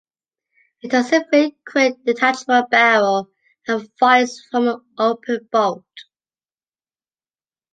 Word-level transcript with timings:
It 0.81 0.93
has 0.93 1.11
a 1.11 1.23
finned, 1.25 1.57
quick-detachable 1.67 2.69
barrel 2.71 3.29
and 3.67 3.87
fires 3.99 4.41
from 4.49 4.67
an 4.67 4.81
open 4.97 5.47
bolt. 5.51 5.85